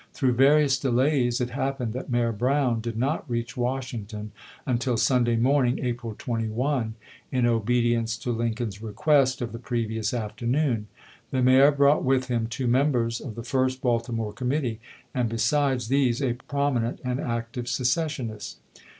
Through 0.13 0.31
various 0.33 0.79
delays 0.79 1.39
it 1.39 1.51
happened 1.51 1.93
that 1.93 2.09
Mayor 2.09 2.31
Brown 2.31 2.81
did 2.81 2.97
not 2.97 3.23
reach 3.29 3.55
Washington 3.55 4.31
until 4.65 4.97
Sunday 4.97 5.35
morning, 5.35 5.77
April 5.83 6.15
21, 6.17 6.95
in 7.31 7.45
obedience 7.45 8.17
to 8.17 8.31
Lincoln's 8.31 8.81
request 8.81 9.43
of 9.43 9.51
the 9.51 9.59
previous 9.59 10.11
afternoon. 10.11 10.87
The 11.29 11.43
mayor 11.43 11.71
bi'ought 11.71 12.01
with 12.01 12.29
him 12.29 12.47
two 12.47 12.65
members 12.65 13.21
of 13.21 13.35
the 13.35 13.43
first 13.43 13.81
Baltimore 13.81 14.33
commit 14.33 14.63
tee, 14.63 14.79
and 15.13 15.29
besides 15.29 15.87
these 15.87 16.19
a 16.19 16.33
prominent 16.33 16.99
and 17.05 17.19
active 17.19 17.67
secessionist. 17.69 18.57